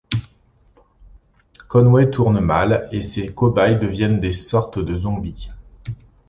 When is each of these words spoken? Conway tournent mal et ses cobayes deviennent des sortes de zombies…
Conway 1.69 2.09
tournent 2.09 2.41
mal 2.41 2.89
et 2.91 3.03
ses 3.03 3.27
cobayes 3.35 3.77
deviennent 3.77 4.19
des 4.19 4.33
sortes 4.33 4.79
de 4.79 4.97
zombies… 4.97 5.51